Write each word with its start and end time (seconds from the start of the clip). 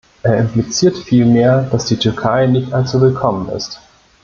Er 0.23 0.35
impliziert 0.39 0.97
vielmehr, 0.97 1.67
dass 1.71 1.85
die 1.85 1.97
Türkei 1.99 2.47
nicht 2.47 2.73
allzu 2.73 2.99
willkommen 3.01 3.49
ist. 3.49 3.79